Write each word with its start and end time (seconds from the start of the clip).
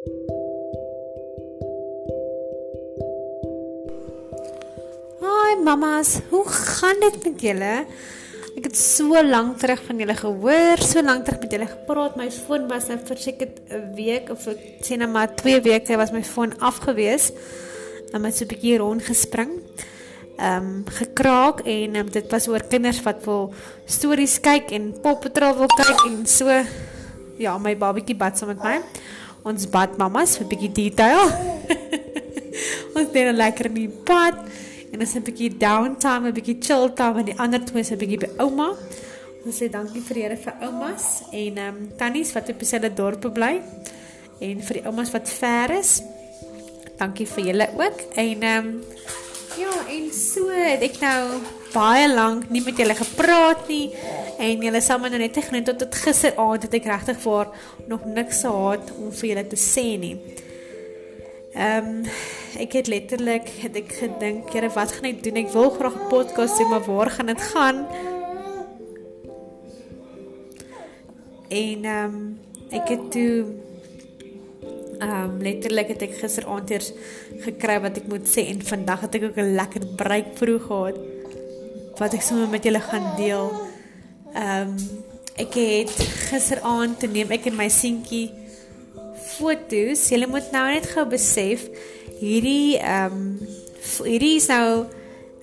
Hi 0.00 0.08
mamas, 5.60 6.20
hoe 6.30 6.44
gaan 6.48 6.96
dit 7.00 7.24
met 7.24 7.42
julle? 7.44 7.84
Ek 8.56 8.64
het 8.64 8.76
so 8.80 9.20
lank 9.20 9.58
terug 9.60 9.82
van 9.84 10.00
julle 10.00 10.16
gehoor, 10.16 10.80
so 10.80 11.04
lank 11.04 11.26
terug 11.26 11.42
met 11.44 11.52
julle 11.52 11.68
gepraat. 11.68 12.16
My 12.16 12.30
foon 12.32 12.64
was 12.70 12.88
nou 12.88 12.96
vir 13.10 13.20
seker 13.26 13.52
'n 13.68 13.92
week 13.92 14.32
of 14.32 14.48
ek 14.48 14.80
sê 14.80 14.96
net 14.96 15.12
maar 15.12 15.36
2 15.36 15.60
weke 15.60 15.96
was 16.00 16.12
my 16.16 16.24
foon 16.24 16.56
afgewees. 16.60 17.32
En 18.14 18.22
my 18.22 18.30
so 18.30 18.44
'n 18.44 18.48
bietjie 18.48 18.78
rond 18.78 19.02
gespring. 19.02 19.60
Ehm 20.38 20.64
um, 20.64 20.84
gekraak 20.88 21.60
en 21.60 21.96
um, 21.96 22.10
dit 22.10 22.30
was 22.30 22.48
oor 22.48 22.64
kinders 22.64 23.02
wat 23.02 23.24
wil 23.24 23.52
stories 23.84 24.40
kyk 24.40 24.70
en 24.72 25.00
Paw 25.02 25.18
Patrol 25.20 25.56
wil 25.56 25.68
kyk 25.68 26.06
en 26.06 26.26
so 26.26 26.48
ja, 27.36 27.58
my 27.58 27.76
babatjie 27.76 28.16
bad 28.16 28.38
saam 28.38 28.48
met 28.48 28.62
my. 28.62 28.80
Ons 29.42 29.64
bad 29.70 29.96
mamas 29.96 30.36
vir 30.36 30.44
'n 30.44 30.50
bietjie 30.52 30.72
detail. 30.72 31.22
ons 32.94 33.08
het 33.08 33.16
'n 33.16 33.36
lekker 33.36 33.70
nie 33.70 33.88
bad 33.88 34.36
en 34.92 35.00
ons 35.00 35.14
'n 35.14 35.22
bietjie 35.22 35.56
downtime, 35.56 36.28
'n 36.28 36.36
bietjie 36.36 36.58
chill 36.60 36.92
time 36.92 37.18
en 37.20 37.24
die 37.24 37.38
ander 37.38 37.64
twee 37.64 37.84
se 37.84 37.94
'n 37.94 37.98
bietjie 37.98 38.20
by 38.20 38.30
ouma. 38.38 38.76
Ons 39.44 39.56
sê 39.56 39.70
dankie 39.72 40.02
vir 40.04 40.14
die 40.14 40.22
Here 40.22 40.36
vir 40.36 40.54
oumas 40.66 41.22
en 41.32 41.56
ehm 41.56 41.68
um, 41.68 41.88
tannies 41.96 42.32
wat 42.36 42.50
op 42.50 42.58
dieselfde 42.58 42.92
dorpe 42.92 43.30
bly 43.30 43.62
en 44.40 44.60
vir 44.60 44.74
die 44.76 44.86
oumas 44.86 45.12
wat 45.12 45.28
ver 45.28 45.70
is. 45.78 46.02
Dankie 46.98 47.26
vir 47.26 47.44
julle 47.44 47.68
ook. 47.78 47.98
En 48.14 48.42
ehm 48.42 48.66
um, 48.66 48.82
ja, 49.56 49.72
en 49.88 50.12
so 50.12 50.48
het 50.50 50.82
ek 50.82 51.00
nou 51.00 51.40
baie 51.72 52.08
lank 52.08 52.50
nie 52.50 52.62
met 52.64 52.76
julle 52.76 52.94
gepraat 52.94 53.68
nie 53.68 53.90
en 54.40 54.62
julle 54.64 54.80
sal 54.80 55.00
my 55.02 55.10
nou 55.12 55.20
net 55.20 55.36
geniet 55.36 55.66
tot 55.68 55.78
tot 55.82 55.98
gisteraand 56.04 56.64
het 56.66 56.76
ek 56.78 56.88
regtig 56.90 57.18
vir 57.24 57.50
nog 57.90 58.06
niks 58.08 58.44
gehad 58.46 58.92
om 58.96 59.10
vir 59.12 59.28
julle 59.30 59.46
te 59.50 59.58
sê 59.60 59.86
nie. 60.00 60.14
Ehm 61.54 61.88
um, 61.88 62.04
ek 62.60 62.74
het 62.78 62.88
letterlik 62.90 63.48
het 63.62 63.76
ek 63.78 63.92
gedink, 64.00 64.50
Here, 64.52 64.68
wat 64.74 64.92
gaan 64.92 65.08
ek 65.10 65.22
doen? 65.24 65.38
Ek 65.42 65.52
wil 65.54 65.70
graag 65.70 65.96
'n 65.96 66.08
podcast 66.10 66.58
doen, 66.58 66.70
maar 66.70 66.84
waar 66.86 67.10
gaan 67.10 67.26
dit 67.26 67.42
gaan? 67.52 67.86
En 71.48 71.84
ehm 71.84 72.14
um, 72.14 72.38
ek 72.70 72.88
het 72.88 73.10
toe 73.10 73.44
ehm 75.00 75.24
um, 75.24 75.38
letterlik 75.42 75.88
het 75.88 76.02
ek 76.02 76.18
gisteraand 76.20 76.70
eers 76.70 76.92
gekry 77.44 77.80
wat 77.80 77.96
ek 77.96 78.06
moet 78.06 78.28
sê 78.28 78.46
en 78.52 78.60
vandag 78.62 79.00
het 79.00 79.14
ek 79.14 79.22
ook 79.30 79.38
'n 79.38 79.54
lekker 79.54 79.86
breakthrough 79.96 80.66
gehad 80.66 80.96
wat 82.00 82.16
ek 82.16 82.24
sommer 82.24 82.48
met 82.48 82.64
julle 82.64 82.80
gaan 82.80 83.14
deel. 83.20 83.50
Ehm 84.34 84.74
um, 84.74 84.76
ek 85.40 85.54
het 85.56 85.92
gisteraand 86.28 86.98
toe 87.00 87.08
neem 87.08 87.30
ek 87.32 87.46
en 87.48 87.56
my 87.56 87.68
seentjie 87.72 88.26
foto's. 89.38 90.02
Julle 90.12 90.28
moet 90.28 90.50
nou 90.52 90.66
net 90.68 90.88
gou 90.92 91.06
besef 91.08 91.68
hierdie 92.20 92.76
ehm 92.80 93.20
um, 93.20 93.60
hierdie 94.04 94.34
is 94.36 94.48
nou 94.50 94.84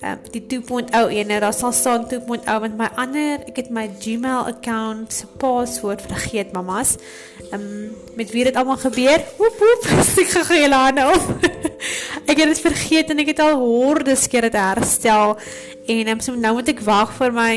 uh, 0.02 0.14
die 0.34 0.44
2.0 0.46 1.14
ene. 1.18 1.40
Daar 1.42 1.54
sal 1.56 1.72
staan 1.72 2.06
2.0 2.10 2.60
met 2.66 2.76
my 2.78 2.90
ander 2.94 3.42
ek 3.48 3.62
het 3.64 3.70
my 3.74 3.88
Gmail 3.98 4.52
account 4.54 5.12
se 5.12 5.26
password 5.38 6.04
vergeet, 6.06 6.54
mamas. 6.54 6.96
Ehm 7.48 7.60
um, 7.60 7.96
met 8.14 8.30
wie 8.30 8.44
dit 8.44 8.56
almal 8.56 8.76
gebeur? 8.76 9.24
Woep 9.38 9.58
woep. 9.58 9.84
Ek 10.22 10.28
gaan 10.34 10.44
gee 10.44 10.60
julle 10.60 10.74
hande 10.74 11.04
op. 11.14 11.46
ek 12.30 12.36
het 12.36 12.50
dit 12.50 12.60
vergeet 12.60 13.10
en 13.10 13.22
ek 13.22 13.32
het 13.32 13.40
al 13.40 13.56
hordes 13.56 14.26
keer 14.28 14.48
dit 14.48 14.56
herstel 14.58 15.36
en 15.88 16.10
um, 16.12 16.20
so 16.20 16.34
nou 16.36 16.52
moet 16.58 16.68
ek 16.74 16.82
wag 16.84 17.14
vir 17.16 17.32
my 17.32 17.52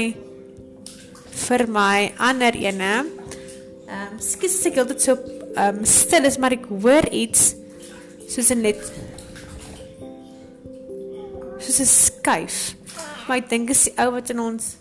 vir 1.42 1.66
my 1.68 2.12
ander 2.30 2.56
ene. 2.56 2.94
Ehm 3.90 4.14
um, 4.14 4.20
skus 4.24 4.60
ek 4.70 4.80
het 4.80 4.94
dit 4.94 5.08
so 5.10 5.18
ehm 5.18 5.82
um, 5.82 5.86
stil 5.86 6.30
is 6.30 6.40
maar 6.40 6.56
ek 6.56 6.70
hoor 6.72 7.10
iets 7.12 7.56
soos 8.32 8.54
'n 8.56 8.64
net 8.64 8.80
soos 11.60 11.80
'n 11.84 11.92
skuif. 11.92 12.60
Maar 13.28 13.44
ek 13.44 13.50
dink 13.50 13.76
is 13.76 13.90
die 13.90 13.96
ou 14.00 14.12
wat 14.16 14.30
in 14.32 14.40
ons 14.40 14.76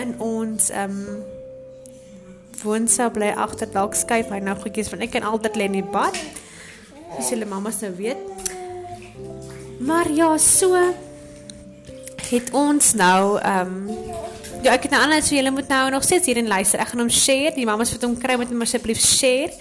in 0.00 0.16
ons 0.20 0.70
ehm 0.70 0.96
um, 0.96 1.35
woonstel 2.66 3.12
bly 3.14 3.30
agter 3.46 3.70
dalk 3.72 3.94
skuif 3.96 4.32
hy 4.34 4.42
nou 4.44 4.56
goedjies 4.60 4.90
van 4.92 5.06
ek 5.06 5.14
kan 5.16 5.26
altyd 5.26 5.56
lê 5.58 5.70
in 5.70 5.78
die 5.78 5.86
bad. 5.94 6.18
Dis 7.16 7.30
hulle 7.32 7.48
mamma 7.48 7.72
se 7.72 7.86
nou 7.86 7.94
weet. 7.96 8.20
Maar 9.86 10.10
ja, 10.10 10.30
so 10.42 10.74
het 12.26 12.50
ons 12.56 12.94
nou 12.98 13.38
ehm 13.38 13.74
um, 13.86 13.98
ja, 14.64 14.72
ek 14.72 14.88
het 14.88 14.94
nou 14.94 15.00
aanlei 15.04 15.20
so 15.22 15.36
julle 15.36 15.52
moet 15.54 15.68
nou 15.70 15.90
nog 15.94 16.04
steeds 16.04 16.26
hier 16.26 16.40
in 16.40 16.48
luister. 16.50 16.80
Ek 16.82 16.90
gaan 16.90 17.04
hom 17.04 17.12
share. 17.12 17.52
Die 17.54 17.66
mammas 17.68 17.92
wat 17.94 18.02
hom 18.02 18.16
kry 18.18 18.38
moet 18.40 18.50
hom 18.50 18.64
asseblief 18.66 19.00
share. 19.02 19.52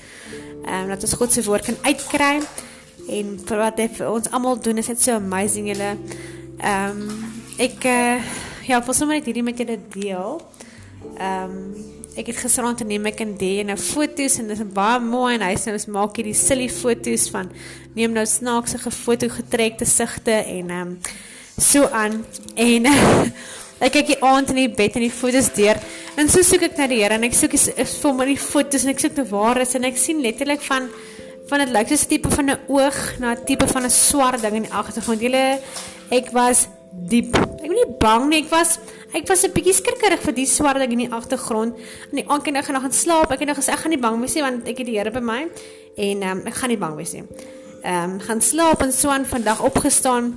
Ehm 0.66 0.85
um, 0.85 0.93
dat 0.93 1.03
ons 1.05 1.17
God 1.19 1.33
se 1.33 1.43
woord 1.45 1.67
kan 1.67 1.77
uitkry 1.85 2.39
en 3.05 3.35
vir 3.45 3.59
wat 3.61 3.77
hy 3.77 3.85
vir 3.99 4.07
ons 4.09 4.31
almal 4.33 4.57
doen 4.57 4.81
is 4.81 4.89
dit 4.89 5.01
so 5.01 5.19
amazing 5.19 5.69
julle. 5.69 5.91
Ehm 6.57 7.03
um, 7.05 7.27
ek 7.61 7.85
uh, 7.85 8.23
ja, 8.66 8.81
wil 8.81 8.97
sommer 8.97 9.19
net 9.19 9.27
hierdie 9.29 9.45
met 9.45 9.61
julle 9.61 9.77
deel. 9.93 10.41
Ehm 11.19 11.59
um, 11.59 11.93
ek 12.16 12.30
het 12.31 12.38
gisteraand 12.40 12.80
geneem 12.80 13.09
ek 13.12 13.22
en 13.26 13.34
die 13.40 13.59
en 13.59 13.72
'n 13.72 13.78
foto's 13.78 14.40
en 14.40 14.48
dit 14.48 14.59
is 14.59 14.74
baie 14.74 15.00
mooi 15.00 15.36
en 15.36 15.42
hy's 15.42 15.66
nou 15.66 15.78
maak 15.92 16.16
hierdie 16.16 16.34
silly 16.34 16.70
foto's 16.70 17.30
van 17.30 17.52
neem 17.96 18.14
nou 18.14 18.26
snaakse 18.26 18.78
gefoto 18.78 19.28
getrekte 19.30 19.86
sigte 19.86 20.31
en 20.31 20.70
ehm 20.70 20.81
um, 20.81 21.00
so 21.58 21.88
aan 21.88 22.26
en 22.56 22.86
ek 23.86 23.92
kyk 23.92 24.08
die 24.08 24.22
aand 24.24 24.50
in 24.50 24.56
die 24.56 24.70
bed 24.70 24.96
en 24.96 25.02
die 25.02 25.12
foto's 25.12 25.52
deur 25.56 25.78
en 26.16 26.30
so 26.30 26.42
soek 26.42 26.64
ek 26.64 26.78
na 26.78 26.88
die 26.88 27.02
Here 27.03 27.16
en 27.16 27.24
ek 27.24 27.34
soek 27.34 27.52
vir 27.52 28.14
my 28.14 28.26
die 28.26 28.40
foto's 28.40 28.84
en 28.84 28.90
ek 28.90 29.00
soek 29.00 29.16
te 29.16 29.28
waar 29.30 29.62
is 29.62 29.76
en 29.76 29.84
ek 29.84 29.97
sien 29.97 30.22
letterlik 30.22 30.62
van 30.62 30.90
van 31.50 31.62
dit 31.62 31.70
lyk 31.70 31.90
soos 31.90 32.06
'n 32.06 32.09
tipe 32.09 32.30
van 32.30 32.50
'n 32.50 32.59
oog 32.68 33.20
na 33.20 33.34
'n 33.34 33.46
tipe 33.46 33.68
van 33.68 33.84
'n 33.86 33.90
swart 33.90 34.42
ding 34.42 34.56
in 34.56 34.64
die 34.64 34.74
agtergrond. 34.74 35.22
Julle 35.22 35.59
ek 36.09 36.32
was 36.32 36.68
diep. 37.09 37.35
Ek 37.35 37.67
was 37.69 37.78
nie 37.78 37.95
bang 38.00 38.29
nie. 38.29 38.41
Ek 38.44 38.50
was 38.51 38.79
ek 39.16 39.28
was 39.28 39.44
'n 39.44 39.51
bietjie 39.51 39.73
skrikkerig 39.73 40.22
vir 40.22 40.33
die 40.33 40.45
swart 40.45 40.78
ding 40.78 40.91
in 40.91 41.03
die 41.07 41.11
agtergrond. 41.11 41.75
En 42.11 42.16
die 42.16 42.28
aand 42.28 42.47
en 42.47 42.56
ek 42.56 42.66
gaan 42.66 42.91
slaap. 42.91 43.31
Ek 43.31 43.39
het 43.39 43.47
nog 43.47 43.57
gesê 43.57 43.73
ek 43.73 43.79
gaan 43.79 43.91
nie 43.91 44.01
bang 44.01 44.19
wees 44.19 44.35
nie 44.35 44.41
want 44.41 44.67
ek 44.67 44.78
het 44.78 44.88
die 44.88 44.97
Here 44.97 45.11
by 45.11 45.19
my 45.19 45.47
en 45.97 46.23
um, 46.23 46.41
ek 46.45 46.53
gaan 46.53 46.69
nie 46.69 46.78
bang 46.78 46.95
wees 46.95 47.13
nie. 47.13 47.23
Ehm 47.84 48.11
um, 48.11 48.19
gaan 48.19 48.41
slaap 48.41 48.81
en 48.81 48.91
so 48.91 49.09
aan 49.09 49.25
vandag 49.25 49.61
opgestaan 49.61 50.35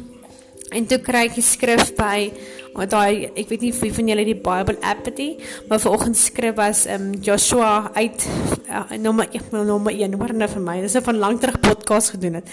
en 0.71 0.87
toe 0.87 0.99
kry 0.99 1.25
ek 1.27 1.35
die 1.35 1.43
skrif 1.43 1.95
by 1.97 2.31
Want 2.79 2.93
daai 2.95 3.27
ek 3.35 3.49
weet 3.51 3.65
nie 3.65 3.73
wie 3.75 3.91
van 3.91 4.11
julle 4.13 4.25
die 4.29 4.37
Bible 4.39 4.77
app 4.87 5.09
het 5.09 5.19
nie, 5.19 5.33
maar 5.67 5.81
vanoggend 5.83 6.19
skryf 6.19 6.55
was 6.59 6.85
um 6.87 7.11
Joshua 7.27 7.91
uit 7.97 8.27
uh, 8.69 8.85
nommer 9.03 9.27
1 9.35 9.67
nommer 9.67 9.93
1 9.93 10.13
nommer 10.13 10.35
nou 10.35 10.49
vir 10.53 10.63
my. 10.63 10.77
Dis 10.85 10.95
'n 10.95 11.03
van 11.03 11.19
lank 11.19 11.41
terug 11.41 11.59
podcast 11.61 12.15
gedoen 12.15 12.39
het. 12.39 12.47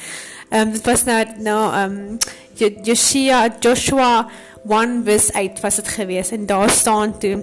Um 0.49 0.71
dit 0.71 0.85
was 0.85 1.05
nou 1.05 1.19
nou 1.37 1.61
um 1.83 2.17
Joshua 2.57 3.49
Joshua 3.59 4.27
1 4.65 5.03
verse 5.05 5.33
8 5.33 5.61
was 5.61 5.75
dit 5.75 5.87
gewees 5.87 6.31
en 6.31 6.45
daar 6.45 6.69
staan 6.69 7.17
toe 7.19 7.35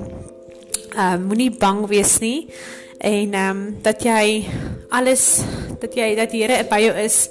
um 0.97 1.27
moenie 1.29 1.51
bang 1.51 1.87
wees 1.89 2.19
nie 2.21 2.49
en 2.99 3.35
um 3.35 3.61
dat 3.83 4.05
jy 4.05 4.45
alles 4.91 5.43
dat 5.81 5.95
jy 5.97 6.15
dat 6.17 6.31
die 6.31 6.45
Here 6.45 6.65
by 6.69 6.81
jou 6.85 6.95
is 7.03 7.29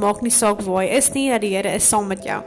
maak 0.00 0.22
nie 0.24 0.32
saak 0.34 0.62
waar 0.66 0.82
hy 0.82 0.96
is 0.98 1.12
nie 1.14 1.28
dat 1.30 1.44
die 1.44 1.54
Here 1.54 1.76
is 1.78 1.88
saam 1.88 2.08
met 2.10 2.24
jou. 2.26 2.40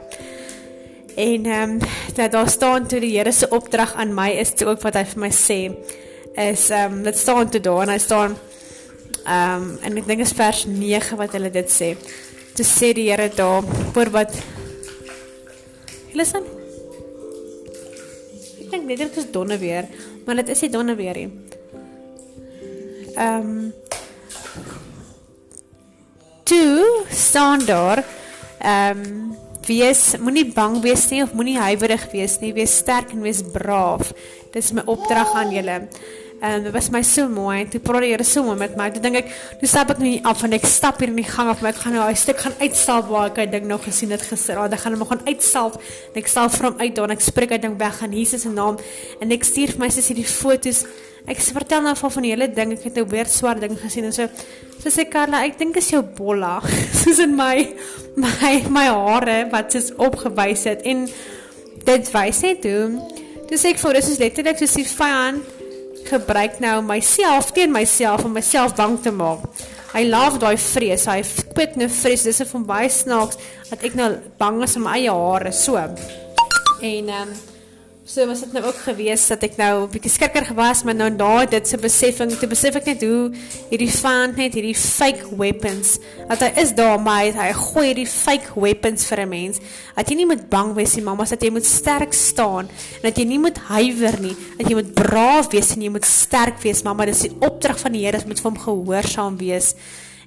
En 1.18 1.46
ehm 1.46 1.70
um, 1.70 1.78
dat 2.14 2.32
daar 2.32 2.50
staan 2.50 2.86
toe 2.86 3.00
die 3.00 3.16
Here 3.16 3.32
se 3.32 3.48
opdrag 3.48 3.94
aan 3.94 4.14
my 4.14 4.30
is 4.42 4.52
toe 4.54 4.68
ook 4.68 4.82
wat 4.82 4.98
hy 4.98 5.04
vir 5.12 5.22
my 5.24 5.32
sê 5.34 5.60
is 6.38 6.68
ehm 6.70 6.98
um, 6.98 7.02
dit 7.06 7.18
staan 7.18 7.50
toe 7.50 7.60
daar 7.60 7.86
en 7.86 7.94
hy 7.94 7.98
staan 7.98 8.36
ehm 9.24 9.62
um, 9.62 9.72
en 9.82 9.98
ek 10.02 10.06
dink 10.06 10.26
is 10.26 10.36
vers 10.36 10.66
9 10.66 11.18
wat 11.18 11.34
hulle 11.38 11.50
dit 11.50 11.72
sê. 11.72 11.94
Toe 12.54 12.66
sê 12.66 12.92
die 12.94 13.08
Here 13.10 13.30
daar 13.34 13.64
oor 13.96 14.12
wat 14.14 14.36
Listen. 16.16 16.44
Ek 18.68 18.84
dink 18.86 18.88
dit 19.00 19.16
is 19.16 19.30
donne 19.32 19.56
weer, 19.58 19.88
maar 20.26 20.40
dit 20.40 20.48
is 20.52 20.62
nie 20.64 20.72
donne 20.72 20.96
weer 20.98 21.20
nie. 21.24 21.30
Ehm 23.16 23.52
um, 23.52 23.68
Toe 26.48 27.04
staan 27.12 27.64
daar 27.68 28.04
ehm 28.58 29.02
um, 29.04 29.36
wees 29.68 30.16
moenie 30.16 30.46
bang 30.52 30.78
wees 30.80 31.08
nie 31.12 31.22
of 31.22 31.34
moenie 31.36 31.58
huiwerig 31.58 32.06
wees 32.12 32.38
nie, 32.40 32.54
wees 32.56 32.76
sterk 32.80 33.12
en 33.12 33.20
wees 33.20 33.42
braaf. 33.52 34.14
Dis 34.54 34.72
my 34.72 34.82
opdrag 34.88 35.34
aan 35.36 35.52
julle. 35.52 35.76
En 36.40 36.62
dit 36.62 36.72
was 36.72 36.88
my 36.94 37.00
so 37.02 37.26
mooi. 37.28 37.64
Toe 37.68 37.80
praat 37.82 38.04
die 38.04 38.12
Here 38.12 38.24
so 38.24 38.44
mooi 38.46 38.54
met 38.58 38.76
my. 38.78 38.86
Toe 38.94 39.02
dink 39.02 39.18
ek, 39.18 39.32
toe 39.58 39.68
stap 39.68 39.90
ek 39.90 40.02
nou 40.02 40.12
af 40.30 40.44
en 40.46 40.54
ek 40.54 40.66
stap 40.70 41.00
hier 41.02 41.10
in 41.10 41.18
die 41.18 41.26
gang 41.26 41.50
af, 41.50 41.64
maar 41.64 41.72
ek 41.72 41.80
gaan 41.82 41.96
nou 41.98 42.04
'n 42.06 42.16
stuk 42.16 42.38
gaan 42.38 42.54
uitstap 42.60 43.08
waar 43.10 43.32
ek 43.34 43.50
dink 43.50 43.66
nog 43.66 43.82
gesien 43.82 44.10
het 44.10 44.22
gister. 44.22 44.58
Ek 44.58 44.78
gaan 44.78 44.94
hom 44.94 45.08
gaan 45.08 45.26
uitstap 45.26 45.74
en 46.14 46.22
ek 46.22 46.28
sal 46.28 46.48
vir 46.48 46.70
hom 46.70 46.78
uit 46.78 46.94
daar 46.94 47.04
en 47.10 47.16
ek 47.16 47.20
spreek 47.20 47.50
uit 47.50 47.62
ding 47.62 47.76
weg 47.78 48.02
aan 48.02 48.12
Jesus 48.12 48.42
se 48.42 48.48
naam 48.48 48.76
en 49.20 49.32
ek 49.32 49.44
stuur 49.44 49.68
vir 49.72 49.78
my 49.78 49.88
sussie 49.88 50.14
die 50.14 50.24
fotos. 50.24 50.84
Ek 51.26 51.38
vertel 51.40 51.82
nou 51.82 51.96
van 51.96 52.10
van 52.10 52.22
die 52.22 52.30
hele 52.30 52.48
ding. 52.48 52.72
Ek 52.72 52.84
het 52.84 52.94
nou 52.94 53.06
weer 53.08 53.26
swart 53.26 53.60
ding 53.60 53.76
gesien 53.76 54.04
en 54.04 54.12
so. 54.12 54.28
So 54.78 54.90
sê 54.90 55.08
Karla, 55.10 55.44
ek 55.44 55.58
dink 55.58 55.76
is 55.76 55.90
jou 55.90 56.02
bolla. 56.02 56.62
Soos 57.02 57.18
in 57.18 57.34
my 57.34 57.74
my 58.16 58.62
my 58.70 58.86
hare 58.86 59.48
wat 59.50 59.72
soos 59.72 59.92
opgewys 59.96 60.64
het 60.64 60.82
en 60.82 61.08
dit 61.84 62.12
wys 62.12 62.40
net 62.42 62.64
hoe. 62.64 63.02
Dis 63.48 63.64
ek 63.64 63.78
vir 63.78 63.92
dis 63.92 64.08
is 64.08 64.18
letterlik 64.18 64.58
soos 64.58 64.74
die 64.74 64.84
vyand 64.84 65.57
gebruik 66.08 66.58
nou 66.60 66.82
myself 66.82 67.52
teen 67.52 67.72
myself 67.72 68.24
om 68.24 68.32
myself 68.32 68.74
bang 68.78 68.96
te 69.02 69.12
maak. 69.14 69.44
Hy 69.92 70.04
laaf 70.08 70.38
daai 70.40 70.56
vrees. 70.60 71.06
Hy 71.08 71.22
kwik 71.54 71.76
nou 71.80 71.88
vrees. 71.88 72.22
Dis 72.22 72.40
'n 72.40 72.46
van 72.46 72.64
baie 72.64 72.88
snaaks 72.88 73.36
dat 73.70 73.82
ek 73.82 73.94
nou 73.94 74.10
bang 74.38 74.62
is 74.62 74.76
om 74.76 74.82
my 74.82 74.98
eie 74.98 75.12
hare 75.12 75.52
so. 75.52 75.76
En 75.76 77.08
ehm 77.08 77.22
um, 77.22 77.32
So 78.08 78.24
was 78.24 78.40
dit 78.40 78.52
nou 78.56 78.62
ook 78.64 78.78
gewees 78.86 79.26
dat 79.28 79.42
ek 79.44 79.58
nou 79.60 79.84
'n 79.84 79.90
bietjie 79.92 80.10
skrikker 80.10 80.44
gewas, 80.48 80.82
maar 80.82 80.94
nou 80.94 81.10
daai 81.12 81.46
dit 81.46 81.68
se 81.68 81.76
besefing, 81.76 82.32
te 82.32 82.46
besef 82.46 82.74
ek 82.74 82.86
net 82.86 83.02
hoe 83.02 83.30
hierdie 83.68 83.90
fan 83.90 84.32
net 84.34 84.54
hierdie 84.54 84.74
fake 84.74 85.36
weapons, 85.36 85.98
dat 86.28 86.40
hy 86.40 86.52
is 86.62 86.72
daar 86.72 86.98
maar 87.00 87.28
hy 87.28 87.52
gooi 87.52 87.86
hierdie 87.92 88.08
fake 88.08 88.56
weapons 88.56 89.04
vir 89.04 89.20
'n 89.20 89.28
mens. 89.28 89.58
Dat 89.94 90.08
jy 90.08 90.14
nie 90.16 90.26
moet 90.26 90.48
bang 90.48 90.74
wees 90.74 90.94
nie, 90.94 91.04
mamma, 91.04 91.24
dat 91.24 91.42
jy 91.42 91.50
moet 91.50 91.66
sterk 91.66 92.12
staan 92.12 92.68
en 92.68 93.02
dat 93.02 93.16
jy 93.18 93.24
nie 93.24 93.38
moet 93.38 93.58
huiwer 93.58 94.20
nie, 94.20 94.36
dat 94.56 94.68
jy 94.68 94.74
moet 94.74 94.94
braaf 94.94 95.50
wees 95.50 95.76
en 95.76 95.82
jy 95.82 95.90
moet 95.90 96.06
sterk 96.06 96.62
wees, 96.62 96.82
mamma. 96.82 97.04
Dis 97.04 97.28
die 97.28 97.36
opdrag 97.40 97.78
van 97.78 97.92
die 97.92 98.06
Here, 98.06 98.18
jy 98.18 98.26
moet 98.26 98.40
vir 98.40 98.50
hom 98.50 98.58
gehoorsaam 98.58 99.36
wees. 99.36 99.74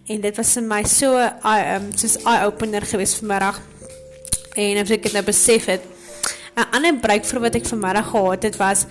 En 0.08 0.22
dit 0.22 0.38
was 0.38 0.54
vir 0.54 0.64
my 0.64 0.84
so 0.84 1.18
um 1.18 1.92
soos 1.96 2.18
eye 2.26 2.46
opener 2.46 2.82
gewees 2.82 3.16
vanmiddag. 3.16 3.60
En 4.56 4.78
as 4.78 4.92
ek 4.92 5.04
dit 5.04 5.14
nou 5.14 5.24
besef 5.24 5.66
het, 5.66 5.82
'n 6.56 6.68
ander 6.72 6.96
breek 7.00 7.26
vir 7.26 7.40
wat 7.40 7.56
ek 7.56 7.66
vanmiddag 7.66 8.10
gehad 8.12 8.44
het 8.44 8.58
was 8.58 8.86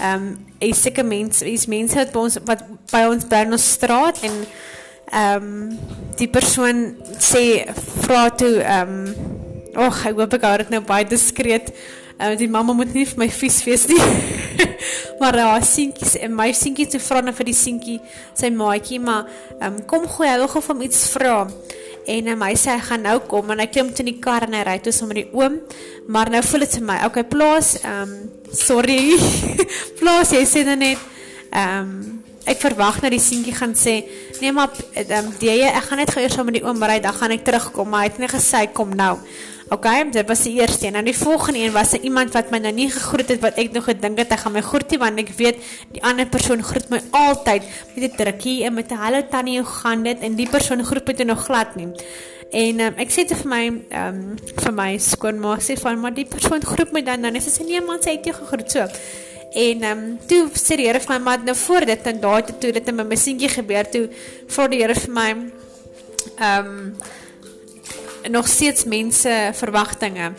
ehm 0.00 0.14
um, 0.22 0.46
is 0.58 0.82
seker 0.82 1.04
mense, 1.04 1.44
is 1.44 1.66
mense 1.66 1.96
wat 1.96 2.12
by 2.12 2.18
ons 2.18 2.38
wat 2.46 2.62
by 2.92 3.02
ons 3.10 3.26
by 3.28 3.44
ons 3.44 3.70
straat 3.72 4.22
en 4.22 4.36
ehm 5.12 5.42
um, 5.42 5.78
die 6.16 6.28
persoon 6.28 6.94
sê 7.18 7.66
vra 8.06 8.28
toe 8.30 8.62
ehm 8.62 8.94
um, 9.06 9.14
ag 9.74 10.06
ek 10.06 10.16
hoop 10.16 10.34
ek 10.38 10.46
hou 10.46 10.56
dit 10.62 10.72
nou 10.72 10.80
baie 10.84 11.04
diskreet. 11.08 11.72
Uh, 12.20 12.34
die 12.36 12.48
mamma 12.48 12.74
moet 12.76 12.92
nie 12.94 13.06
vir 13.08 13.18
my 13.18 13.28
vies 13.32 13.62
wees 13.64 13.86
nie. 13.88 14.00
maar 15.20 15.36
haar 15.38 15.64
seentjies 15.64 16.16
en 16.20 16.34
my 16.36 16.50
seentjie 16.56 16.86
te 16.92 17.00
vra 17.00 17.22
na 17.24 17.32
vir 17.32 17.48
die 17.48 17.56
seentjie 17.56 17.98
sy 18.38 18.50
maatjie 18.52 19.00
maar 19.00 19.28
ehm 19.58 19.68
um, 19.72 19.80
kom 19.88 20.06
gou 20.08 20.26
hy 20.28 20.36
wil 20.40 20.50
gou 20.54 20.64
van 20.70 20.84
iets 20.88 21.06
vra. 21.12 21.36
En 22.10 22.32
um, 22.32 22.42
hy 22.46 22.54
sê 22.58 22.72
hy 22.74 22.82
gaan 22.88 23.04
nou 23.06 23.18
kom 23.30 23.52
en 23.54 23.62
hy 23.62 23.68
klim 23.70 23.92
toe 23.92 24.02
in 24.04 24.12
die 24.12 24.20
kar 24.22 24.46
en 24.46 24.56
hy 24.56 24.62
ry 24.66 24.78
toe 24.82 24.94
sommer 24.94 25.20
die 25.20 25.28
oom. 25.36 25.60
Maar 26.10 26.32
nou 26.34 26.42
voel 26.46 26.66
dit 26.66 26.78
vir 26.80 26.88
my, 26.88 26.98
okay, 27.06 27.26
plaas, 27.28 27.76
ehm 27.82 28.02
um, 28.02 28.18
sorry. 28.52 29.14
plaas, 30.00 30.34
jy 30.34 30.42
sê 30.48 30.64
dan 30.66 30.82
net 30.82 31.00
ehm 31.52 31.78
um, 31.86 32.18
ek 32.42 32.58
verwag 32.58 32.96
dat 32.98 33.12
die 33.14 33.22
seentjie 33.22 33.54
gaan 33.54 33.70
sê, 33.78 34.00
nee 34.42 34.50
maar 34.50 34.72
ehm 34.98 35.28
um, 35.28 35.32
jy 35.38 35.60
ek 35.68 35.84
gaan 35.86 36.00
net 36.02 36.10
gou 36.10 36.22
eers 36.24 36.34
sommer 36.34 36.56
die 36.56 36.64
oom 36.66 36.82
ry, 36.82 36.98
dan 37.04 37.14
gaan 37.14 37.34
ek 37.36 37.44
terugkom, 37.46 37.86
maar 37.92 38.02
hy 38.02 38.10
het 38.10 38.18
net 38.22 38.34
gesê 38.34 38.64
kom 38.74 38.90
nou. 38.98 39.14
Okay, 39.72 40.10
dit 40.10 40.26
was 40.28 40.42
die 40.44 40.58
eerste 40.60 40.86
een. 40.86 40.94
En 40.94 41.04
die 41.04 41.16
volgende 41.16 41.58
een 41.58 41.72
was 41.72 41.92
iemand 41.92 42.32
wat 42.32 42.50
my 42.50 42.58
nou 42.58 42.72
nie 42.76 42.90
gegroet 42.90 43.28
het 43.32 43.40
wat 43.40 43.56
ek 43.56 43.70
nog 43.72 43.86
gedink 43.88 44.18
het 44.20 44.34
hy 44.34 44.36
gaan 44.42 44.52
my 44.52 44.60
groet, 44.60 44.90
want 45.00 45.20
ek 45.22 45.30
weet 45.38 45.62
die 45.94 46.02
ander 46.04 46.28
persoon 46.28 46.60
groet 46.60 46.90
my 46.92 47.00
altyd 47.16 47.64
met 47.94 48.04
'n 48.04 48.16
drukkie 48.16 48.64
en 48.68 48.74
met 48.74 48.92
'n 48.92 49.00
hallo 49.00 49.22
tannie, 49.30 49.56
hoe 49.60 49.70
gaan 49.80 50.02
dit? 50.02 50.18
En 50.20 50.34
die 50.34 50.48
persoon 50.48 50.84
groet 50.84 51.06
my 51.06 51.14
toe 51.14 51.24
nog 51.24 51.44
glad 51.44 51.76
nie. 51.76 51.88
En 52.50 52.80
um, 52.80 52.94
ek 53.00 53.10
sê 53.10 53.24
te 53.24 53.34
vir 53.34 53.48
my 53.48 53.62
ehm 53.88 54.08
um, 54.08 54.36
vir 54.60 54.72
my 54.72 54.98
skoonma 54.98 55.56
sê 55.56 55.78
van 55.80 56.00
maar 56.00 56.14
die 56.14 56.28
persoon 56.28 56.60
groet 56.60 56.92
my 56.92 57.02
dan 57.02 57.22
dan 57.22 57.34
is 57.34 57.44
dit 57.44 57.66
nie 57.66 57.80
iemand 57.80 58.04
sê 58.04 58.10
het 58.18 58.24
jou 58.24 58.34
gegroet 58.34 58.70
so. 58.70 58.80
En 59.52 59.82
ehm 59.82 59.98
um, 59.98 60.18
toe 60.26 60.50
sê 60.52 60.76
die 60.76 60.86
Here 60.86 61.00
vir 61.00 61.14
my 61.14 61.18
maar 61.24 61.38
nou 61.44 61.56
voor 61.56 61.86
dit 61.86 62.06
en 62.06 62.20
daai 62.20 62.42
toe 62.60 62.72
dit 62.72 62.88
in 62.88 62.94
my 62.94 63.04
messientjie 63.04 63.48
gebeur 63.48 63.88
toe 63.88 64.08
vir 64.48 64.68
die 64.68 64.82
Here 64.82 64.94
vir 64.94 65.12
my 65.12 65.30
ehm 66.36 66.66
um, 66.66 66.94
nog 68.30 68.48
steeds 68.48 68.84
mense 68.84 69.50
verwagtinge. 69.54 70.32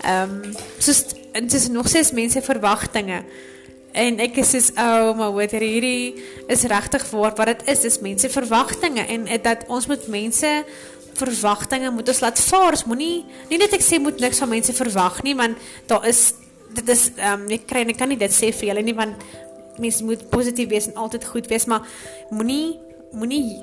Ehm 0.00 0.30
um, 0.30 0.54
soos 0.78 1.04
dit 1.32 1.52
is 1.52 1.68
nog 1.68 1.88
steeds 1.88 2.12
mense 2.12 2.42
verwagtinge. 2.42 3.22
En 3.92 4.18
ek 4.22 4.36
is 4.42 4.50
soos 4.50 4.70
ou, 4.78 5.10
oh, 5.10 5.16
maar 5.18 5.32
wat 5.34 5.50
hierdie 5.50 6.22
is 6.46 6.62
regtig 6.70 7.08
waar 7.10 7.34
wat 7.34 7.46
dit 7.46 7.62
is, 7.74 7.84
is 7.84 7.98
mense 8.00 8.30
verwagtinge 8.30 9.06
en 9.06 9.26
dat 9.42 9.66
ons 9.66 9.86
moet 9.86 10.06
mense 10.06 10.50
verwagtinge 11.18 11.90
moet 11.90 12.08
ons 12.08 12.20
laat 12.20 12.40
vaar. 12.40 12.78
Ons 12.78 12.86
moenie 12.86 13.24
nie 13.50 13.58
net 13.58 13.74
ek 13.74 13.84
sê 13.84 13.98
moet 14.02 14.20
niks 14.22 14.38
van 14.42 14.52
mense 14.54 14.74
verwag 14.74 15.22
nie, 15.26 15.34
want 15.38 15.58
daar 15.90 16.06
is 16.08 16.30
dit 16.74 16.88
is 16.88 17.08
ehm 17.16 17.46
um, 17.46 17.48
ek 17.50 17.66
kry 17.66 17.82
ek 17.86 17.98
kan 17.98 18.10
nie 18.10 18.20
dit 18.20 18.34
sê 18.34 18.52
vir 18.54 18.70
julle 18.70 18.86
nie 18.86 18.94
want 18.94 19.24
mense 19.80 20.04
moet 20.04 20.22
positief 20.30 20.68
wees 20.70 20.86
en 20.90 20.98
altyd 21.00 21.24
goed 21.32 21.50
wees, 21.50 21.66
maar 21.66 21.86
moenie 22.30 22.78
moenie 23.10 23.58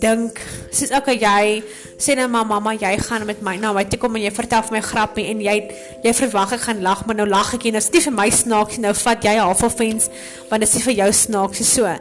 dink 0.00 0.40
soos 0.74 0.92
okay 0.96 1.16
jy 1.16 1.62
sê 1.96 2.16
nou 2.18 2.26
maar 2.28 2.46
mamma 2.48 2.74
jy 2.76 2.92
gaan 3.00 3.24
met 3.28 3.40
my 3.44 3.56
nou 3.60 3.72
my 3.76 3.84
toe 3.88 3.98
kom 4.00 4.18
en 4.18 4.26
jy 4.26 4.32
vertel 4.36 4.64
vir 4.68 4.76
my 4.76 4.82
grappie 4.84 5.26
en 5.32 5.40
jy 5.40 5.56
jy 6.04 6.14
verwag 6.20 6.52
ek 6.58 6.66
gaan 6.68 6.82
lag 6.84 7.06
maar 7.06 7.16
nou 7.16 7.28
lag 7.28 7.54
ek 7.56 7.68
en 7.70 7.78
dit 7.78 7.82
is 7.82 7.92
nie 7.94 8.04
vir 8.08 8.16
my 8.18 8.28
snaaks 8.42 8.80
nou 8.84 8.92
vat 9.00 9.28
jy 9.28 9.36
half 9.40 9.64
offense 9.66 10.12
want 10.50 10.64
dit 10.64 10.68
is 10.68 10.86
vir 10.88 10.98
jou 11.00 11.10
snaaks 11.24 11.64
so 11.72 11.96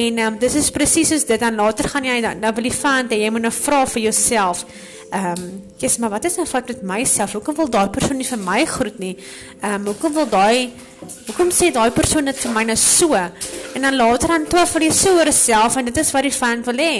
en 0.00 0.18
um, 0.26 0.38
dis 0.42 0.58
is 0.62 0.72
presies 0.74 1.12
soos 1.12 1.28
dit 1.28 1.40
dan 1.40 1.60
later 1.60 1.88
gaan 1.92 2.08
jy 2.08 2.18
nou, 2.24 2.34
nou 2.40 2.52
wil 2.56 2.68
die 2.70 2.76
fan 2.82 3.12
jy 3.12 3.30
moet 3.30 3.48
nou 3.48 3.54
vra 3.64 3.84
vir 3.94 4.08
jouself 4.08 4.64
Ehm, 5.10 5.38
um, 5.38 5.62
yes, 5.76 5.96
maar 5.96 6.10
wat 6.10 6.24
is 6.24 6.36
nou 6.36 6.46
fout 6.46 6.66
met 6.66 6.82
myself? 6.82 7.32
Hoekom 7.32 7.54
wil 7.54 7.68
daai 7.70 7.88
persoon 7.90 8.16
nie 8.16 8.26
vir 8.26 8.38
my 8.38 8.64
groet 8.66 8.98
nie? 8.98 9.16
Ehm, 9.60 9.74
um, 9.74 9.86
hoekom 9.86 10.12
wil 10.12 10.28
daai 10.28 10.72
hoekom 11.26 11.50
sê 11.54 11.70
daai 11.70 11.90
persoon 11.94 12.24
dit 12.24 12.38
vir 12.42 12.52
my 12.52 12.64
nou 12.66 12.76
so? 12.76 13.14
En 13.76 13.84
dan 13.84 13.96
later 13.96 14.32
dan 14.32 14.46
twyfel 14.48 14.86
jy 14.86 14.92
so 14.96 15.18
oor 15.18 15.28
jouself 15.28 15.74
en 15.76 15.84
dit 15.84 15.98
is 16.00 16.10
wat 16.14 16.24
die 16.24 16.32
fan 16.32 16.62
wil 16.64 16.78
hê. 16.80 16.94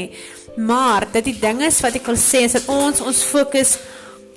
Maar 0.60 1.06
dit 1.14 1.30
die 1.30 1.38
ding 1.40 1.62
is 1.64 1.80
wat 1.80 1.96
ek 1.96 2.10
wil 2.10 2.18
sê 2.20 2.42
is 2.44 2.56
dat 2.58 2.68
ons 2.68 3.00
ons 3.00 3.22
fokus 3.32 3.78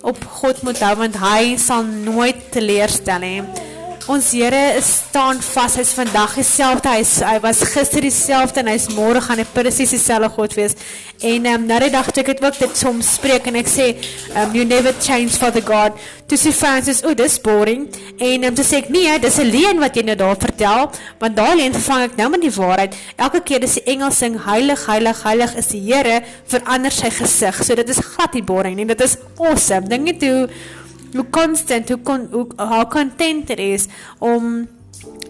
op 0.07 0.21
God 0.39 0.61
moet 0.63 0.79
hou 0.79 0.93
want 1.01 1.17
hy 1.19 1.57
sal 1.59 1.83
nooit 1.83 2.47
teleurstel 2.53 3.19
nie. 3.25 3.67
Ons 4.09 4.31
Here 4.33 4.79
staan 4.81 5.37
vas. 5.37 5.75
Hy's 5.77 5.91
vandag 5.93 6.31
dieselfde. 6.39 6.89
Hy 6.89 7.03
hy 7.29 7.35
was 7.43 7.59
gister 7.75 8.01
dieselfde 8.01 8.63
en 8.63 8.71
hy's 8.71 8.87
môre 8.95 9.21
gaan 9.21 9.37
hy 9.37 9.45
presies 9.53 9.93
dieselfde 9.93 10.31
God 10.33 10.55
wees. 10.57 10.73
En 11.19 11.45
ehm 11.45 11.59
um, 11.59 11.67
nou 11.69 11.77
die 11.83 11.91
dag 11.93 12.09
toe 12.09 12.23
ek 12.23 12.31
dit 12.31 12.41
ook 12.41 12.57
dit 12.57 12.79
soms 12.79 13.11
spreek 13.19 13.45
en 13.51 13.59
ek 13.61 13.69
sê 13.69 13.91
um 14.33 14.55
you 14.57 14.65
never 14.65 14.95
change 14.97 15.37
for 15.37 15.53
the 15.53 15.61
God. 15.61 15.93
Toe 16.25 16.39
sê 16.41 16.49
Francis, 16.57 17.03
"O, 17.05 17.13
dis 17.13 17.37
boring." 17.37 17.85
En 18.17 18.25
ehm 18.41 18.47
um, 18.49 18.55
toe 18.57 18.65
sê 18.65 18.79
ek, 18.81 18.89
"Nee, 18.89 19.19
dis 19.19 19.37
'n 19.37 19.45
leuen 19.45 19.77
wat 19.77 19.93
jy 19.93 20.01
nou 20.01 20.17
daar 20.17 20.41
vertel, 20.41 20.89
want 21.19 21.35
daai 21.35 21.55
leuen 21.61 21.77
vervang 21.77 22.09
ek 22.09 22.17
nou 22.17 22.29
met 22.29 22.41
die 22.41 22.55
waarheid. 22.57 22.95
Elke 23.15 23.43
keer 23.45 23.63
as 23.63 23.77
die 23.77 23.85
engel 23.93 24.11
sing, 24.11 24.41
"Heilig, 24.45 24.87
heilig, 24.87 25.23
heilig 25.23 25.55
is 25.55 25.67
die 25.67 25.85
Here," 25.85 26.23
verander 26.47 26.91
sy 26.91 27.11
gesig. 27.11 27.63
So 27.63 27.75
dit 27.75 27.89
is 27.89 28.01
glad 28.01 28.33
nie 28.33 28.43
boring 28.43 28.75
nie. 28.75 28.85
Dit 28.85 29.01
is 29.01 29.17
awesome. 29.37 29.87
Dink 29.87 30.03
net 30.03 30.21
hoe 30.21 30.49
hoe 31.15 31.25
constant, 31.33 31.89
hoe 31.89 32.01
kon 32.05 32.27
hoe 32.31 32.45
how 32.57 32.85
content 32.89 33.49
it 33.49 33.59
is 33.59 33.87
om 34.19 34.67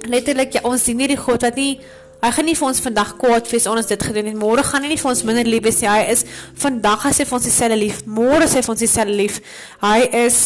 letterlik 0.10 0.58
ja, 0.58 0.64
ons 0.68 0.84
sien 0.84 1.00
hierdie 1.00 1.20
God 1.20 1.46
wat 1.46 1.60
nie 1.60 1.80
hy 2.20 2.32
gaan 2.36 2.50
nie 2.50 2.56
vir 2.58 2.68
ons 2.68 2.82
vandag 2.84 3.14
kwaad 3.20 3.48
wees 3.48 3.68
ons 3.72 3.88
dit 3.88 4.02
gedoen 4.04 4.28
en 4.34 4.40
môre 4.42 4.64
gaan 4.68 4.84
hy 4.84 4.92
nie 4.92 5.00
vir 5.00 5.12
ons 5.12 5.24
minder 5.28 5.48
lief 5.48 5.64
wees 5.64 5.80
hy 5.88 6.02
is 6.12 6.26
vandag 6.60 7.06
as 7.08 7.22
hy 7.22 7.28
vir 7.30 7.38
ons 7.38 7.48
dieselfde 7.48 7.80
lief. 7.80 8.02
Môre 8.10 8.44
is 8.44 8.56
hy 8.58 8.64
vir 8.66 8.74
ons 8.74 8.84
dieselfde 8.84 9.16
lief. 9.16 9.40
Hy 9.84 10.00
is 10.26 10.40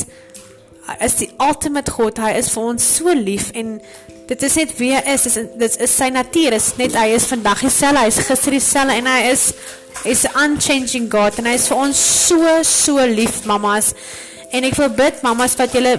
hy 0.84 0.98
is 1.08 1.16
die 1.22 1.30
ultimate 1.42 1.94
God. 1.96 2.20
Hy 2.22 2.34
is 2.38 2.52
vir 2.54 2.68
ons 2.74 2.90
so 3.00 3.14
lief 3.18 3.50
en 3.58 3.78
dit 4.30 4.46
is 4.50 4.58
net 4.60 4.76
wie 4.78 4.92
hy 4.94 5.02
is. 5.16 5.26
Dit 5.26 5.40
is, 5.40 5.56
dit 5.64 5.80
is 5.88 5.96
sy 5.98 6.12
natuur. 6.14 6.58
Is 6.60 6.74
net 6.78 6.98
hy 7.00 7.08
is 7.16 7.26
vandag 7.32 7.64
dieselfde. 7.66 8.04
Hy 8.04 8.12
is 8.12 8.22
gister 8.28 8.54
dieselfde 8.54 9.00
en 9.02 9.10
hy 9.10 9.24
is 9.32 9.48
is 10.10 10.26
unchanging 10.36 11.06
God 11.10 11.38
en 11.40 11.48
hy 11.48 11.54
is 11.56 11.68
vir 11.72 11.80
ons 11.80 12.00
so 12.28 12.54
so 12.68 13.02
lief 13.08 13.44
mamas 13.48 13.94
En 14.54 14.68
ek 14.68 14.78
wil 14.78 14.92
bid 14.94 15.24
mamas 15.26 15.56
wat 15.58 15.74
julle 15.74 15.98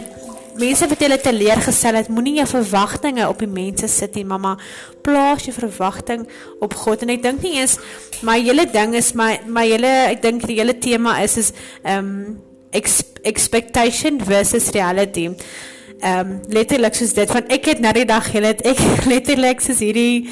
mense 0.55 0.87
wat 0.87 1.01
julle 1.03 1.19
teleurgestel 1.19 1.99
het, 1.99 2.11
moenie 2.15 2.37
jou 2.39 2.47
verwagtinge 2.47 3.27
op 3.27 3.41
die 3.43 3.51
mense 3.51 3.89
sit 3.91 4.15
nie, 4.15 4.23
mamma. 4.29 4.55
Plaas 5.03 5.49
jou 5.49 5.55
verwagting 5.57 6.29
op 6.63 6.77
God 6.79 7.03
en 7.03 7.11
ek 7.17 7.25
dink 7.25 7.43
nie 7.43 7.57
eens 7.59 7.81
my 8.23 8.39
hele 8.39 8.67
ding 8.71 8.95
is 8.95 9.13
my 9.19 9.33
my 9.51 9.67
hele 9.67 9.91
ek 10.13 10.23
dink 10.23 10.47
die 10.47 10.61
hele 10.61 10.77
tema 10.79 11.19
is 11.25 11.37
is 11.43 11.51
um 11.83 12.39
ex, 12.75 13.03
expectation 13.27 14.21
versus 14.23 14.71
reality. 14.77 15.33
Um 16.05 16.39
letterlik 16.55 16.95
soos 16.95 17.17
dit 17.19 17.35
want 17.35 17.51
ek 17.55 17.73
het 17.73 17.83
na 17.83 17.95
die 17.97 18.07
dag 18.07 18.31
het 18.35 18.63
ek 18.63 18.85
letterlik 19.13 19.65
soos 19.65 19.83
hierdie 19.83 20.31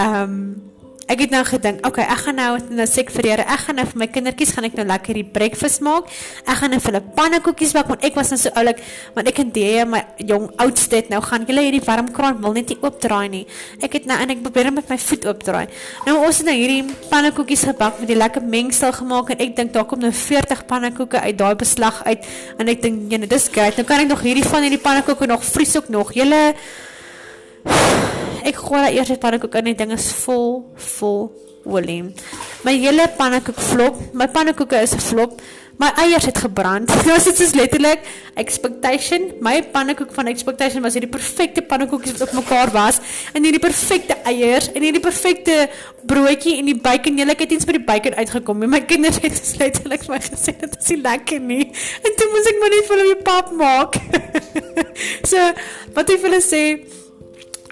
um 0.00 0.67
ek 1.08 1.22
het 1.24 1.32
nou 1.32 1.40
gedink, 1.48 1.80
okay, 1.88 2.04
ek 2.04 2.20
gaan 2.26 2.36
nou 2.36 2.50
nou 2.78 2.86
sê 2.88 3.00
ek 3.04 3.12
vir 3.14 3.28
Here, 3.28 3.44
ek 3.48 3.62
gaan 3.64 3.78
nou 3.80 3.84
vir 3.88 4.00
my 4.02 4.08
kindertjies 4.12 4.52
gaan 4.56 4.66
ek 4.68 4.76
nou 4.76 4.84
lekker 4.88 5.16
die 5.16 5.24
breakfast 5.24 5.82
maak. 5.84 6.10
Ek 6.44 6.60
gaan 6.60 6.74
nou 6.74 6.80
vir 6.84 6.92
hulle 6.92 7.02
pannekoekies 7.16 7.72
bak 7.76 7.88
want 7.88 8.04
ek 8.04 8.18
was 8.18 8.32
nou 8.32 8.38
so 8.40 8.52
oulik, 8.60 8.82
want 9.16 9.30
ek 9.30 9.40
en 9.42 9.52
die 9.56 9.66
my 9.88 10.02
jong 10.28 10.48
oudste 10.60 11.00
het 11.00 11.08
nou 11.12 11.20
gaan 11.24 11.46
julle 11.48 11.64
hierdie 11.64 11.82
warm 11.86 12.10
kraan 12.12 12.40
wil 12.44 12.56
net 12.56 12.72
nie 12.72 12.78
oopdraai 12.82 13.28
nie. 13.32 13.42
Ek 13.84 13.96
het 13.96 14.08
nou 14.10 14.18
en 14.20 14.34
ek 14.36 14.44
probeer 14.44 14.70
met 14.74 14.92
my 14.92 14.98
voet 15.00 15.28
oopdraai. 15.32 15.66
Nou 16.06 16.18
ons 16.26 16.42
het 16.42 16.50
nou 16.50 16.56
hierdie 16.58 16.82
pannekoekies 17.08 17.64
gebak 17.70 18.02
met 18.02 18.12
die 18.12 18.18
lekker 18.18 18.44
mengsel 18.44 18.92
gemaak 19.00 19.32
en 19.32 19.44
ek 19.48 19.56
dink 19.56 19.72
daar 19.76 19.88
kom 19.88 20.04
nou 20.04 20.12
40 20.12 20.66
pannekoeke 20.68 21.24
uit 21.24 21.40
daai 21.40 21.56
beslag 21.58 22.02
uit 22.04 22.28
en 22.58 22.68
ek 22.68 22.84
dink, 22.84 23.08
ja, 23.12 23.24
dis 23.24 23.48
great. 23.52 23.80
Nou 23.80 23.88
kan 23.88 24.04
ek 24.04 24.12
nog 24.12 24.24
hierdie 24.26 24.44
van 24.44 24.66
hierdie 24.66 24.82
pannekoeke 24.82 25.30
nog 25.30 25.44
vries 25.44 25.76
ook 25.80 25.88
nog. 25.92 26.12
Julle 26.16 26.42
ek 28.48 28.64
gooi 28.64 28.80
daai 28.82 28.96
eerste 28.96 29.18
pannekoek 29.20 29.54
in 29.58 29.66
en 29.66 29.70
die 29.72 29.78
ding 29.82 29.94
is 29.96 30.10
vol 30.24 30.50
vol 30.96 31.22
olie. 31.68 32.02
My 32.64 32.74
hele 32.80 33.08
pannekoek 33.18 33.58
flop. 33.60 33.98
My 34.16 34.28
pannekoeke 34.32 34.80
is 34.82 34.96
flop. 35.10 35.40
my 35.78 35.92
eiers 36.02 36.24
het 36.26 36.38
gebrand. 36.42 36.90
Dit 36.90 37.06
was 37.06 37.24
dit 37.24 37.54
letterlik 37.54 38.00
expectation. 38.34 39.28
My 39.40 39.62
pannekoek 39.62 40.10
van 40.14 40.26
expectation 40.26 40.82
was 40.82 40.96
hierdie 40.98 41.10
perfekte 41.10 41.62
pannekoekies 41.62 42.16
wat 42.18 42.24
op 42.28 42.34
mekaar 42.40 42.72
was 42.74 42.98
en 43.32 43.46
hierdie 43.46 43.62
perfekte 43.62 44.16
eiers 44.26 44.72
en 44.72 44.82
hierdie 44.82 45.02
perfekte 45.02 45.68
broodjie 46.10 46.56
en 46.58 46.66
die 46.66 46.76
bacon. 46.82 47.18
Julle 47.22 47.38
het 47.38 47.54
eens 47.54 47.68
by 47.68 47.78
die 47.78 47.86
bacon 47.86 48.18
uitgekom. 48.18 48.66
My 48.66 48.82
kinders 48.90 49.22
het 49.22 49.38
letterlik 49.62 50.06
vir 50.08 50.16
my 50.16 50.22
gesê 50.26 50.56
dit 50.58 50.78
is 50.80 50.94
nie 50.94 51.00
lekker 51.06 51.42
nie. 51.46 51.64
En 52.08 52.14
toe 52.18 52.30
moes 52.32 52.50
ek 52.50 52.58
maar 52.58 52.74
net 52.74 52.90
vir 52.90 53.04
hulle 53.04 53.18
pap 53.22 53.52
maak. 53.54 53.98
so, 55.30 55.50
wat 55.94 56.10
ek 56.10 56.24
vir 56.24 56.32
hulle 56.32 56.42
sê, 56.42 56.64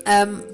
um 0.07 0.45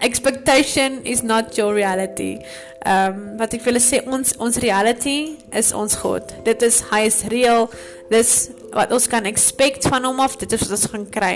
expectation 0.00 1.04
is 1.04 1.22
not 1.22 1.56
your 1.56 1.74
reality. 1.74 2.40
Ehm 2.80 3.12
um, 3.12 3.36
wat 3.36 3.52
ek 3.52 3.64
wil 3.68 3.76
sê 3.76 3.98
ons 4.08 4.32
ons 4.40 4.56
reality 4.64 5.36
is 5.52 5.68
ons 5.76 5.98
God. 6.00 6.30
Dit 6.46 6.62
is 6.64 6.80
hy 6.88 7.02
is 7.10 7.18
real. 7.28 7.68
Dis 8.08 8.30
wat 8.72 8.94
ons 8.96 9.06
kan 9.10 9.26
expect 9.28 9.84
van 9.92 10.06
hom 10.08 10.22
af. 10.24 10.38
Dit 10.40 10.54
is 10.56 10.62
wat 10.64 10.72
ons 10.78 10.86
gaan 10.94 11.04
kry. 11.12 11.34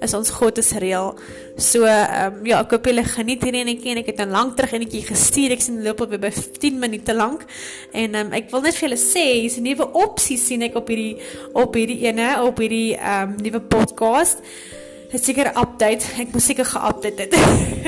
Is 0.00 0.14
ons 0.16 0.32
God 0.32 0.56
is 0.62 0.72
real. 0.80 1.12
So 1.60 1.84
ehm 1.84 2.38
um, 2.38 2.46
ja, 2.48 2.62
ek 2.64 2.72
hoop 2.72 2.88
julle 2.88 3.04
geniet 3.04 3.44
hierdie 3.44 3.60
enetjie 3.66 3.92
en 3.92 4.00
ek 4.00 4.08
het 4.14 4.24
'n 4.24 4.32
lank 4.32 4.56
terug 4.56 4.72
enetjie 4.78 5.04
gestuur. 5.10 5.52
Ek 5.52 5.60
sien 5.66 5.82
loop 5.84 6.00
op 6.00 6.16
by 6.16 6.32
10 6.32 6.80
minute 6.80 7.12
lank. 7.12 7.44
En 7.92 8.14
ehm 8.14 8.26
um, 8.26 8.32
ek 8.32 8.48
wil 8.50 8.64
net 8.64 8.80
vir 8.80 8.88
julle 8.88 9.00
sê, 9.02 9.26
hier's 9.44 9.60
'n 9.60 9.68
nuwe 9.68 9.92
opsie 9.92 10.38
sien 10.38 10.62
ek 10.62 10.80
op 10.80 10.88
hierdie 10.88 11.20
op 11.52 11.74
hierdie 11.74 12.08
ene 12.08 12.40
op 12.40 12.56
hierdie 12.56 12.96
ehm 12.96 13.36
um, 13.36 13.36
nuwe 13.36 13.60
podcast. 13.60 14.40
Het 15.06 15.22
seker 15.22 15.52
update. 15.54 16.08
Ek 16.18 16.32
moet 16.34 16.42
seker 16.42 16.66
ge-update 16.66 17.26
dit. 17.30 17.34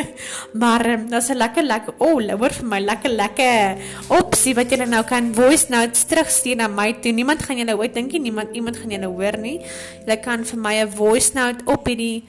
maar 0.63 0.85
um, 0.87 0.93
ehm, 0.93 1.09
daar's 1.11 1.31
'n 1.31 1.37
lekker 1.37 1.65
lekker 1.65 1.95
o, 1.99 2.15
oh, 2.15 2.39
hoor 2.39 2.53
vir 2.53 2.67
my 2.67 2.81
lekker 2.81 3.11
lekker 3.11 3.77
opsie 4.09 4.55
wat 4.55 4.71
jy 4.71 4.85
nou 4.85 5.03
kan 5.05 5.35
voice 5.35 5.67
notes 5.69 6.07
terugstuur 6.07 6.57
na 6.57 6.69
my 6.69 6.93
toe. 7.03 7.13
Niemand 7.13 7.43
gaan 7.43 7.59
jou 7.59 7.79
ooit 7.79 7.95
dink 7.95 8.13
nie, 8.13 8.21
niemand 8.21 8.55
iemand 8.55 8.77
gaan 8.77 9.01
nou 9.01 9.13
hoor 9.19 9.39
nie. 9.39 9.61
Jy 10.07 10.17
kan 10.17 10.45
vir 10.45 10.59
my 10.59 10.75
'n 10.83 10.91
voice 10.91 11.35
note 11.35 11.65
op 11.67 11.87
hierdie 11.87 12.25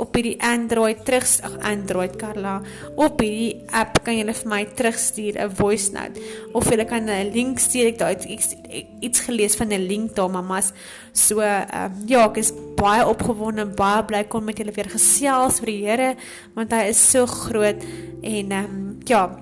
op 0.00 0.14
hierdie 0.16 0.36
Android 0.42 1.04
terug 1.04 1.26
ag 1.44 1.58
Android 1.68 2.16
Carla. 2.16 2.60
Op 2.96 3.20
hierdie 3.20 3.62
app 3.70 4.00
kan 4.04 4.16
jy 4.16 4.24
vir 4.24 4.48
my 4.48 4.64
terugstuur 4.78 5.38
'n 5.38 5.50
voice 5.50 5.92
note. 5.92 6.20
Of 6.52 6.70
jy 6.70 6.84
kan 6.84 7.08
'n 7.08 7.32
link 7.32 7.58
stuur. 7.58 7.86
Ek 7.86 7.98
daai 7.98 8.16
iets, 8.26 8.56
iets 9.00 9.20
gelees 9.20 9.56
van 9.56 9.68
'n 9.68 9.86
link 9.86 10.14
daar 10.14 10.30
mamas. 10.30 10.72
So 11.12 11.40
uh, 11.40 11.90
ja 12.06 12.24
ek 12.24 12.36
is 12.36 12.52
baie 12.76 13.06
opgewonde 13.06 13.66
baie 13.66 14.04
bly 14.04 14.24
kon 14.24 14.44
met 14.44 14.58
julle 14.58 14.72
weer 14.72 14.88
gesels 14.88 15.60
vir 15.60 15.66
die 15.66 15.82
Here 15.86 16.16
want 16.54 16.72
hy 16.72 16.88
is 16.88 17.10
so 17.10 17.26
groot. 17.26 17.82
En 18.22 18.52
um, 18.52 18.98
ja 19.06 19.38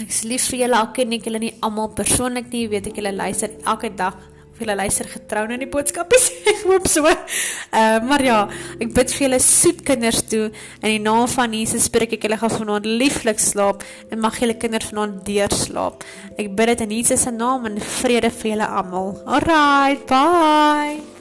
ek 0.00 0.08
is 0.08 0.22
lief 0.24 0.50
vir 0.50 0.58
julle 0.66 0.76
ek 0.82 0.94
ken 0.94 1.12
julle 1.12 1.38
nie 1.38 1.54
almal 1.60 1.88
persoonlik 1.88 2.50
nie 2.52 2.68
weet 2.68 2.86
ek 2.86 2.96
julle 2.96 3.12
luister 3.12 3.50
elke 3.64 3.94
dag 3.96 4.16
of 4.56 4.64
julle 4.64 4.76
luister 4.76 5.08
getrou 5.10 5.44
na 5.48 5.58
die 5.60 5.68
boodskappe. 5.68 6.18
ek 6.52 6.62
hoop 6.64 6.88
so. 6.88 7.04
Uh 7.06 7.98
maar 8.06 8.24
ja, 8.24 8.38
ek 8.80 8.92
bid 8.96 9.12
vir 9.12 9.26
julle 9.26 9.40
soet 9.42 9.82
kinders 9.86 10.22
toe 10.30 10.46
in 10.48 10.88
die 10.88 11.02
naam 11.02 11.26
van 11.30 11.56
Jesus 11.56 11.88
spreek 11.90 12.16
ek 12.16 12.28
julle 12.28 12.40
gaan 12.40 12.54
vanaand 12.54 12.88
lieflik 13.02 13.42
slaap 13.42 13.84
en 14.10 14.22
mag 14.22 14.38
julle 14.40 14.56
kinders 14.60 14.92
vanaand 14.92 15.20
deurslaap. 15.28 16.06
Ek 16.36 16.54
bid 16.56 16.72
dit 16.74 16.86
in 16.86 16.96
Jesus 17.00 17.26
se 17.26 17.34
naam 17.34 17.68
en 17.68 17.82
vrede 18.00 18.32
vir 18.40 18.54
julle 18.54 18.70
almal. 18.80 19.12
Alright, 19.26 20.08
bye. 20.08 21.15